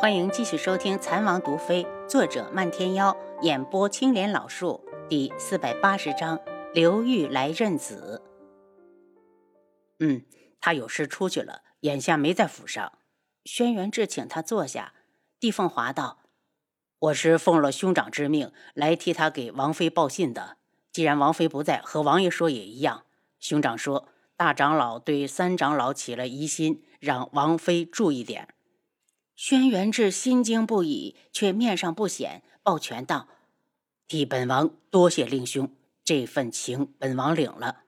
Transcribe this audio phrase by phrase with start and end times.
[0.00, 6.38] 欢迎继续收听《残王毒妃》，作者漫天妖，演播青莲老树，第四百八十章：
[6.72, 8.22] 刘玉来认子。
[9.98, 10.22] 嗯，
[10.60, 12.92] 他有事出去了，眼下没在府上。
[13.44, 14.94] 轩辕志请他坐下。
[15.40, 16.20] 帝凤华道
[17.00, 20.58] ：“我是奉了兄长之命来替他给王妃报信的。
[20.92, 23.02] 既然王妃不在，和王爷说也一样。
[23.40, 24.06] 兄长说，
[24.36, 28.46] 大长老对三长老起了疑心，让王妃注意点。”
[29.38, 33.28] 轩辕志心惊不已，却面上不显，抱拳道
[34.08, 37.84] ：“替本王多谢令兄，这份情本王领了。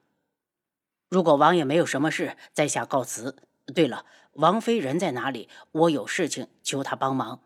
[1.08, 3.36] 如果王爷没有什么事，在下告辞。
[3.74, 5.48] 对了，王妃人在哪里？
[5.72, 7.40] 我有事情求他帮忙。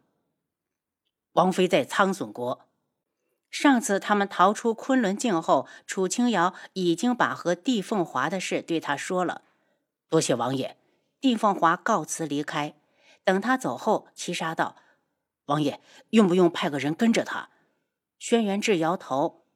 [1.33, 2.67] 王妃在苍隼国。
[3.49, 9.41] 上次他们逃出昆仑镜后，楚清瑶已经把和帝凤华的事对他说了。
[10.11, 10.77] 多谢王爷。”
[11.23, 12.75] 帝凤华告辞离开。
[13.25, 14.77] 等他走后，七杀道
[15.47, 17.51] ：“王爷，用不用派个人跟着他？”
[18.19, 19.47] 轩辕志摇头，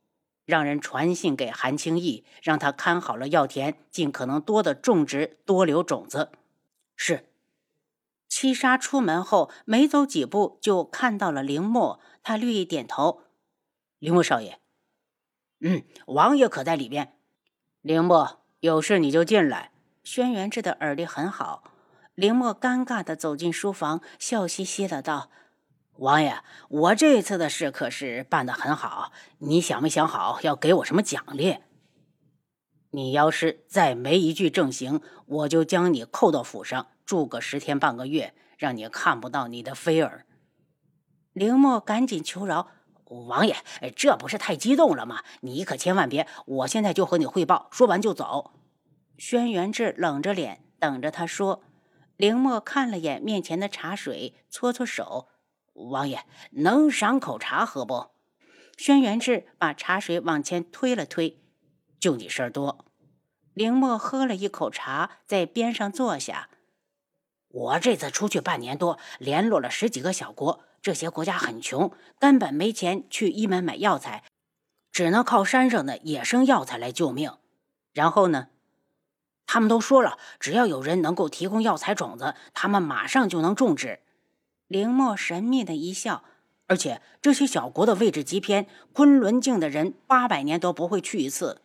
[0.44, 6.32] 让人传信给韩青义，让他看好了药田，尽可能多的种植，多留种子。
[6.96, 7.26] 是。
[8.28, 13.22] 七杀出门后，没走几步就看到了凌墨，他略一点头
[13.98, 14.60] ：“凌墨少爷。
[15.60, 17.16] ”“嗯，王爷可在里边
[17.80, 19.72] ？”“凌墨，有事你就进来。”
[20.04, 21.72] 轩辕志的耳力很好。
[22.18, 25.30] 林墨尴尬的走进书房，笑嘻嘻的道
[25.98, 31.58] ：“王爷，我这次的事可是办得很好，你想没想好要给我什么奖励？
[32.90, 40.26] 你要是再没一句正形，我就将你扣到府上住个十天半个月，让你看不到你的妃儿。”
[41.32, 42.66] 林墨赶紧求饶
[43.28, 43.54] ：“王爷，
[43.94, 45.22] 这不是太激动了吗？
[45.42, 46.26] 你可千万别！
[46.46, 48.50] 我现在就和你汇报，说完就走。”
[49.16, 51.62] 轩辕志冷着脸等着他说。
[52.18, 55.28] 凌墨看了眼面前的茶水，搓搓手
[55.74, 58.08] ：“王爷，能赏口茶喝不？”
[58.76, 61.40] 轩辕志把茶水往前推了推
[62.00, 62.84] ：“就你事儿多。”
[63.54, 66.48] 凌墨喝了一口茶，在边上坐下
[67.46, 74.24] ：“我这次出去半年多，联络了十几个小国，这些国家很穷，根本没钱去医门买药材，
[74.90, 77.32] 只能靠山上的野生药材来救命。
[77.92, 78.48] 然后呢？”
[79.50, 84.00] 他们都说了，只要有人能够提供药材种子，他们马上就能种植。
[84.66, 86.22] 林墨神秘的一笑，
[86.66, 91.62] 而且这些小国的位置极偏，昆仑镜的人八百年都不会去一次。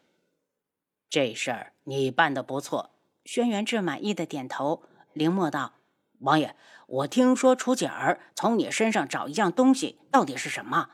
[1.09, 2.91] 这事儿你办得不错。
[3.25, 4.83] 轩辕志满意的点头。
[5.11, 5.73] 林墨道
[6.19, 6.55] ：“王爷，
[6.87, 10.91] 我听说楚景儿从你身上找一样东西，到底是什么？”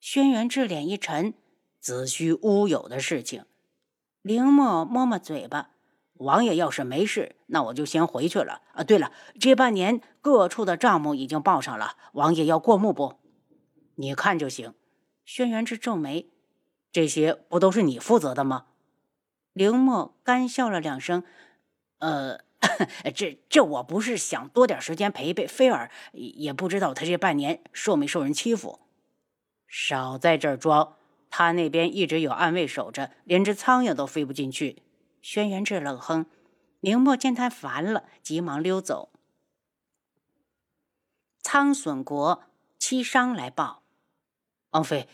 [0.00, 1.34] 轩辕志脸一沉
[1.80, 3.44] ：“子虚乌有的事情。”
[4.22, 5.70] 林墨摸摸嘴巴。
[6.20, 8.60] 王爷要是没事，那我就先回去了。
[8.74, 13.14] 啊，对了，这半年各处的账目已经报上了，王爷要过目不？
[13.94, 14.74] 你看就行。
[15.24, 16.28] 轩辕志皱眉，
[16.92, 18.66] 这些不都是你负责的吗？
[19.52, 21.24] 凌墨干笑了两声，
[22.00, 22.40] 呃，
[23.14, 28.80] 这这我不是想多点时间陪陪菲儿，也不知道他这半年受没受人欺负。
[29.66, 30.96] 少在这儿装，
[31.30, 34.82] 他那边一直有暗卫守着，连只苍蝇都飞不进去。
[35.22, 36.26] 轩辕志冷哼，
[36.80, 39.10] 明墨见他烦了，急忙溜走。
[41.42, 42.44] 苍隼国
[42.78, 43.82] 七商来报：
[44.70, 45.08] 王妃，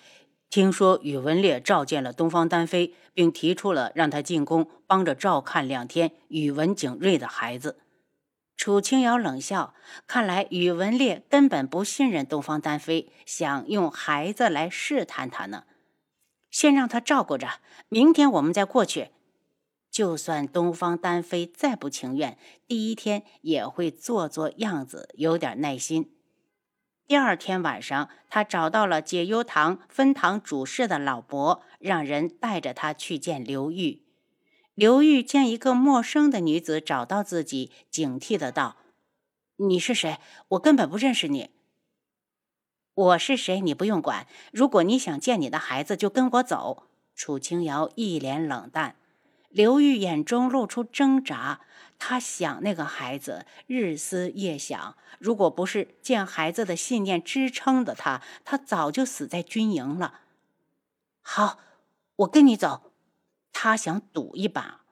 [0.51, 7.81] 听说宇文烈召见了东方丹飞，并提出了让他进宫帮着照看两天宇文景睿的孩子。
[8.57, 9.75] 楚清瑶冷笑，
[10.07, 15.65] 看来宇文烈根本不信任东方丹飞，想用孩子来试探他呢。
[16.51, 19.11] 先让他照顾着，明天我们再过去。
[19.97, 22.37] 就算东方丹飞再不情愿，
[22.67, 26.13] 第一天也会做做样子，有点耐心。
[27.07, 34.03] 第二天晚上，他找到了解忧堂分堂主事的老伯，让人带着他去见刘玉。
[34.75, 38.77] 刘玉见一个陌生的女子找到自己，警惕的道
[39.57, 40.19] ：“你是谁？
[40.49, 41.49] 我根本不认识你。
[42.93, 43.63] 我是谁？
[43.63, 44.27] 你不用管。
[44.53, 46.83] 如果你想见你的孩子，就跟我走。”
[47.17, 48.97] 楚清瑶一脸冷淡。
[49.57, 51.61] 刘玉眼中露出挣扎，
[51.99, 54.99] 他想那个孩子，日思夜想。
[55.19, 60.21] 如果不是见孩子的信念支撑的他，他早就死在军营了。
[61.23, 61.59] 好，
[62.17, 62.93] 我跟你走。
[63.51, 64.83] 他想赌一把。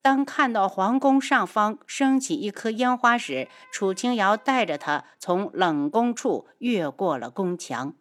[0.00, 7.96] 当看到皇宫上方升起一颗烟花时，楚清瑶带着他从冷宫处越过了宫墙。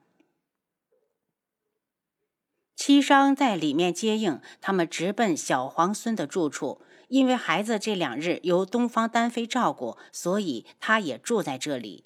[2.83, 6.81] 七商在里面接应他们，直奔小皇孙的住处。
[7.09, 12.05] 因为孩子这两日由东方丹妃照顾，所以他也住在这里。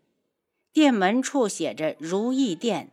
[0.74, 2.92] 店门处写着“如意店”。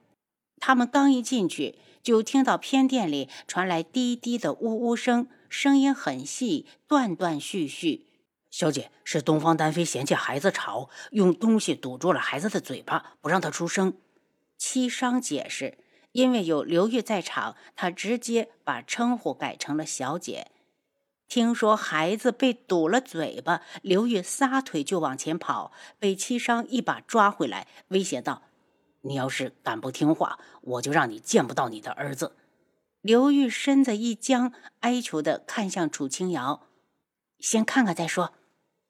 [0.62, 8.06] 他们刚一进去，就听到偏殿里传来低低的呜呜声，声音很细，断断续续。
[8.49, 13.94] 小姐，是东方丹妃嫌弃孩子吵，用东西堵住了孩子的嘴巴，不让他出声。
[14.56, 15.78] 七商解释，
[16.12, 20.50] 因为有刘玉在场，他直接把称呼改成了小姐。
[21.26, 28.43] 听说孩子被堵了嘴巴，刘玉撒腿就往前跑，被七伤一把抓回来，威胁道
[29.00, 32.37] ：“你要是敢不听话，我就让你见不到你的儿子。”
[33.00, 36.69] 刘玉身子一僵，哀求地看向楚清瑶
[37.41, 38.35] ：“先看看再说。”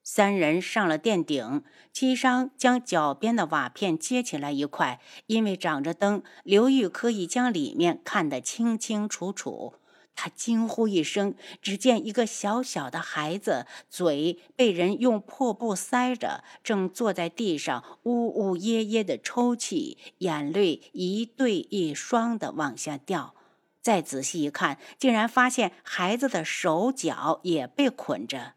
[0.04, 1.62] 三人上了殿顶，
[1.92, 9.74] 七伤将脚边的瓦片接起来一块，因为长着灯，刘玉可以将里面看得清清楚楚。
[10.14, 23.34] 他惊呼一声，只见一个小小的孩子，嘴被人用破布塞着，正坐在地上呜呜咽咽地抽泣，眼泪一对一双地往下掉。
[23.80, 28.52] 再仔细一看，竟然发现孩子的手脚也被捆着，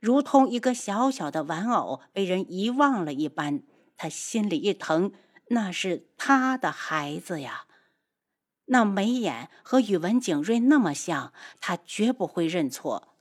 [0.00, 3.62] 如同一个小小的玩偶被人遗忘了一般。
[3.96, 5.12] 他心里一疼，
[5.48, 7.64] 那是他的孩子呀。
[8.66, 13.16] 那眉眼和宇文景睿那么像，他绝不会认错。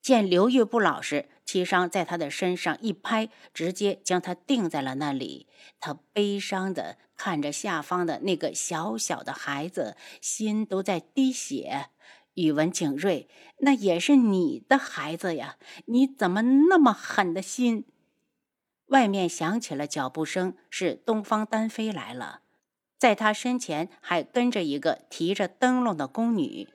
[0.00, 5.46] 见刘玉不老实，齐商在他的身上一拍，直接将他定在了那里。
[5.78, 11.90] 他悲伤的看着下方的那个小小的孩子，心都在滴血。
[12.38, 15.56] 宇文景睿，那也是你的孩子呀，
[15.86, 17.84] 你怎么那么狠的心？
[18.86, 22.42] 外面响起了脚步声，是东方丹飞来了。
[22.96, 26.68] 在他身前还跟着一个提着灯笼的宫女。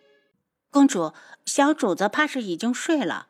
[0.69, 1.13] 公主，
[1.45, 3.27] 小主子怕是已经睡了。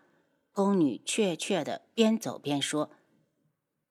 [0.51, 2.89] 宫女怯怯的边走边说：“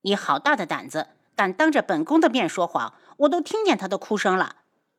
[0.03, 2.95] 你好大的胆子，敢当着本宫的面说谎！
[3.19, 4.57] 我都听见她的哭声了。”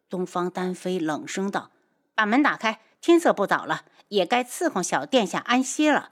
[0.10, 1.72] 东方丹飞冷声道
[2.16, 6.12] ：“把门打开，天色不早了，也该伺候小殿下安息了。”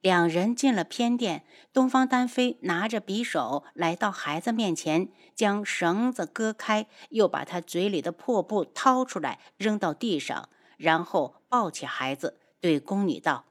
[0.00, 13.44] 两人进了偏殿，东方丹飞拿着匕首来到孩子面前，将绳子割开，又把他嘴里的破布掏出来扔到地上，然后抱起孩子，对宫女道：“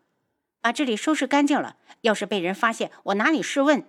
[0.59, 3.85] 把这里收拾干净了，要是被人发现，我拿你试问。”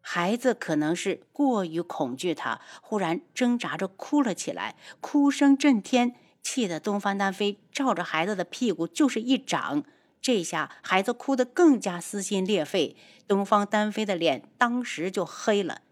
[0.00, 6.14] 孩子可能是过于恐惧，他忽然挣扎着哭了起来，哭声震天，
[6.48, 9.82] 气得东方丹飞照着孩子的屁股就是一掌。
[10.22, 12.96] 这下孩子哭得更加撕心裂肺，
[13.26, 15.82] 东方丹飞的脸当时就黑了。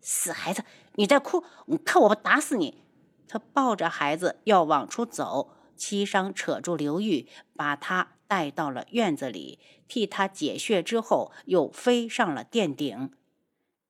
[0.00, 0.62] 死孩子，
[0.94, 1.42] 你再哭，
[1.84, 2.84] 看我不打死你！
[3.26, 7.26] 他抱着孩子要往出走，七伤扯住刘玉，
[7.56, 9.58] 把他带到了院子里，
[9.88, 13.10] 替他解穴之后，又飞上了殿顶。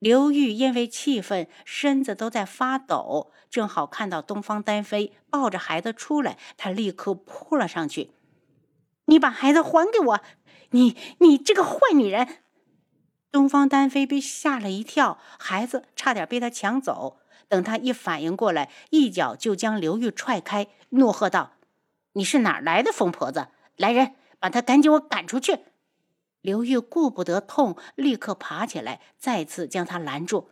[0.05, 8.11] 刘玉因为气愤，身子都在发抖，正好看到东方丹飞抱着孩子出来，他立刻扑了上去。
[9.05, 10.21] 你把孩子还给我！
[10.69, 12.43] 你你这个坏女人！
[13.31, 17.17] 东方丹飞被吓了一跳，孩子差点被他抢走。
[17.47, 21.53] 等他一反应过来，一脚就将刘玉踹开，怒喝道
[22.13, 23.47] ：“你是哪来的疯婆子？
[23.75, 25.61] 来人，把他赶紧我赶出去！”
[26.45, 30.51] 刘玉顾不得痛，立刻爬起来，再次将他拦住：“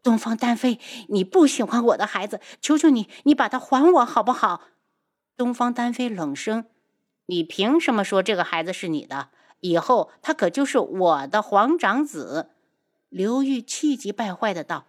[0.00, 0.78] 东方丹飞，
[1.08, 4.62] 你不喜欢我的孩子，求求你，你把他还我好不好？”
[5.36, 6.66] 东方丹飞冷声。
[7.26, 9.30] 你凭什么说这个孩子是你的？
[9.58, 12.50] 以后他可就是我的皇长子！
[13.08, 14.86] 刘玉气急败坏的道：“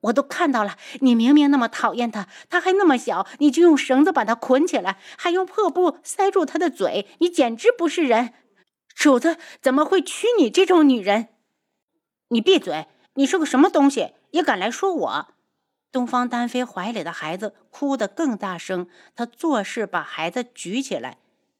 [0.00, 8.34] 我都看到了，你明明那么讨厌他，他还那么小，你就用绳子把他捆起来，还用破布塞住他的嘴，你简直不是人！
[9.04, 11.28] 主子怎么会娶你这种女人？
[12.28, 12.86] 你闭嘴！
[13.16, 15.28] 你是个什么东西，也敢来说我？”
[15.92, 21.18] 东方丹飞怀里的孩子哭得更大声，他做事把孩子举起来。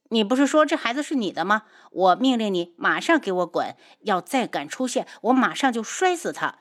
[0.08, 1.64] 你不是说这孩子是你的吗？
[1.90, 3.76] 我命令你马上给我滚！
[4.00, 6.60] 要再敢出现，我马上就摔死他！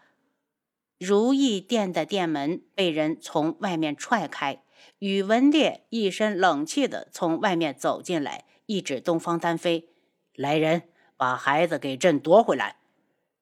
[0.99, 4.61] 如意殿的殿门被人从外面踹开，
[4.99, 9.87] 宇文烈一身冷气的从外面走进来，一指东方丹飞
[10.35, 10.83] ：“来人，
[11.17, 12.77] 把孩子给朕夺回来！”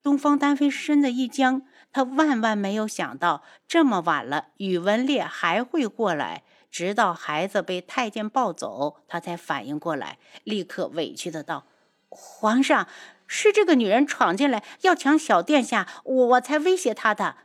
[0.04, 6.44] 东方丹飞身子一僵，他万万没有想到这么晚了，宇文烈还会过来。
[6.72, 11.66] 直到孩子被太监抱走，他才反应过来，立刻委屈的道
[12.08, 12.88] ：“皇上，
[13.28, 17.36] 是这个女人闯进来要抢小殿下，我才威胁她的。”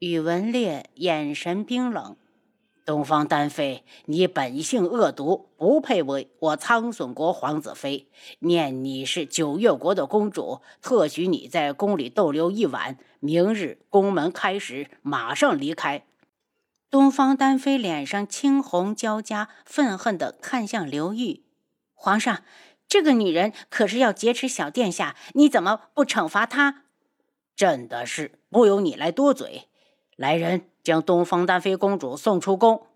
[0.00, 2.14] 宇文烈眼神冰冷
[2.84, 8.08] ：“东方丹妃，你本性恶毒，不配为我苍隼国皇子妃。
[8.40, 12.98] 念你是九月国的公主，特许你在宫里逗留一晚。
[13.20, 16.04] 明日宫门开时，马上离开。
[16.90, 21.44] 东方丹妃脸上青红交加，愤恨地看向刘玉。
[21.94, 22.42] 皇上，
[22.88, 26.82] 这个女人可是要劫持小殿下，你怎么不惩罚她？
[27.54, 29.68] 朕的事不由你来多嘴。
[30.16, 30.68] 来人。
[30.82, 32.88] 将东方丹妃公主送出宫。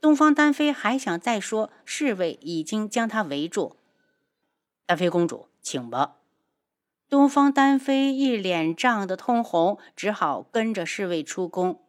[0.00, 3.76] 东方丹妃还想再说，侍卫已经将她围住。
[4.86, 6.18] 丹妃公主，请吧。
[7.08, 11.82] 东方丹妃一脸涨得通红，只好跟着侍卫出宫。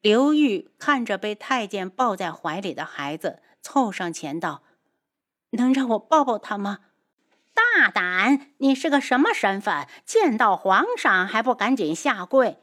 [0.00, 4.64] 刘玉看着被太监抱在怀里的孩子，凑上前道
[5.50, 6.80] ：“能让我抱抱他吗？”
[7.54, 8.50] 大胆！
[8.58, 9.86] 你是个什么身份？
[10.04, 12.58] 见到皇上还不赶紧下跪？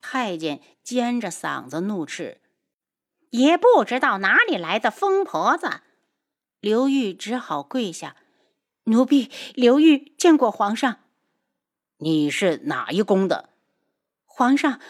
[0.00, 2.40] 太监尖着嗓子怒斥
[3.30, 5.82] ：“也不知道哪里来的疯婆子！”
[6.60, 8.16] 刘玉只好跪下
[8.84, 10.98] ：“奴婢刘玉见过皇上。
[11.98, 13.50] ”“你是哪一宫的
[14.24, 14.80] ？”“皇上，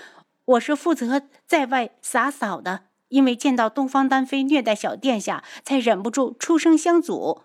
[0.45, 7.43] 我是负责在外洒扫的，因为见到东方丹妃虐待小殿下，才忍不住出声相阻。”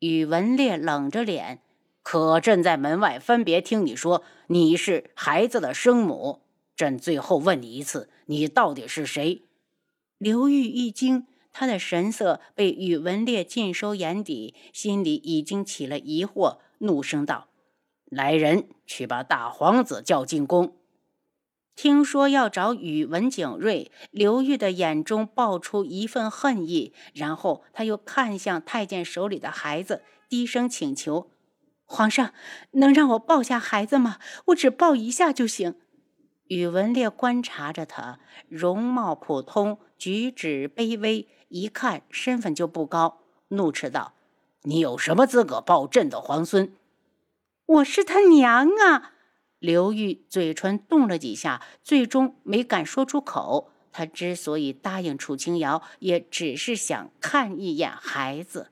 [0.00, 1.62] 宇文烈冷着脸
[2.02, 6.42] ：“可朕在门外分别听你说你是孩子的生母。”
[6.78, 9.42] 朕最后问你一次，你到底是谁？
[10.16, 17.48] 刘玉一惊，他的神色被宇文烈尽收眼底，心里已经起了疑惑，怒声道
[18.06, 20.76] ：“来人，去把大皇子叫进宫。”
[21.74, 31.32] 听说要找宇文景睿，刘玉的眼中爆出一份恨意，然后他又看向太监手里的孩子，低声请求
[31.84, 32.32] ：“皇上，
[32.72, 34.18] 能让我抱下孩子吗？
[34.46, 35.74] 我只抱一下就行。”
[36.48, 44.14] 宇文烈观察着他，容貌普通，举止卑微，一看身份就不高，怒斥道
[44.64, 46.74] ：“你有什么资格抱朕的皇孙
[47.66, 49.12] ？”“我是他娘啊！”
[49.60, 53.70] 刘玉嘴唇动了几下，最终没敢说出口。
[53.90, 58.70] 他之所以答应楚清瑶，也只是想看一眼孩子。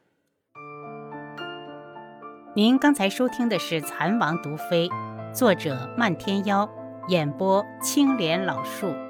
[2.54, 4.88] 您刚才收听的是《蚕王毒妃》，
[5.34, 6.85] 作者漫天妖。
[7.08, 9.05] 演播：青莲老树。